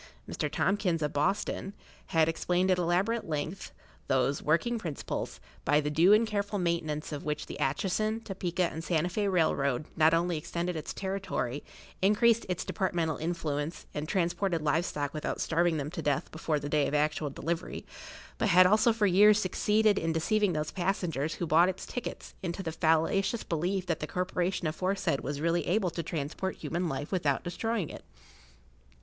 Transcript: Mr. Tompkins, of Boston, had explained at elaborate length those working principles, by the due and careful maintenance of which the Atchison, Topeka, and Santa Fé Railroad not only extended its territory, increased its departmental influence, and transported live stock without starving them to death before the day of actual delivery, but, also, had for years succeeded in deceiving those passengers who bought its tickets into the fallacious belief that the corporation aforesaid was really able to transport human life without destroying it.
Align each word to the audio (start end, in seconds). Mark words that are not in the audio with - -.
Mr. 0.27 0.51
Tompkins, 0.51 1.03
of 1.03 1.13
Boston, 1.13 1.75
had 2.07 2.27
explained 2.27 2.71
at 2.71 2.79
elaborate 2.79 3.29
length 3.29 3.71
those 4.07 4.41
working 4.41 4.79
principles, 4.79 5.39
by 5.63 5.79
the 5.79 5.91
due 5.91 6.11
and 6.11 6.25
careful 6.25 6.57
maintenance 6.57 7.11
of 7.11 7.23
which 7.23 7.45
the 7.45 7.59
Atchison, 7.59 8.19
Topeka, 8.19 8.63
and 8.63 8.83
Santa 8.83 9.09
Fé 9.09 9.31
Railroad 9.31 9.85
not 9.95 10.15
only 10.15 10.39
extended 10.39 10.75
its 10.75 10.91
territory, 10.91 11.63
increased 12.01 12.47
its 12.49 12.65
departmental 12.65 13.17
influence, 13.17 13.85
and 13.93 14.09
transported 14.09 14.63
live 14.63 14.85
stock 14.85 15.13
without 15.13 15.39
starving 15.39 15.77
them 15.77 15.91
to 15.91 16.01
death 16.01 16.31
before 16.31 16.59
the 16.59 16.67
day 16.67 16.87
of 16.87 16.95
actual 16.95 17.29
delivery, 17.29 17.85
but, 18.39 18.49
also, 18.65 18.89
had 18.91 18.97
for 18.97 19.05
years 19.05 19.37
succeeded 19.37 19.99
in 19.99 20.11
deceiving 20.11 20.53
those 20.53 20.71
passengers 20.71 21.35
who 21.35 21.45
bought 21.45 21.69
its 21.69 21.85
tickets 21.85 22.33
into 22.41 22.63
the 22.63 22.71
fallacious 22.71 23.43
belief 23.43 23.85
that 23.85 23.99
the 23.99 24.07
corporation 24.07 24.65
aforesaid 24.65 25.19
was 25.21 25.39
really 25.39 25.67
able 25.67 25.91
to 25.91 26.01
transport 26.01 26.55
human 26.55 26.89
life 26.89 27.11
without 27.11 27.43
destroying 27.43 27.91
it. 27.91 28.03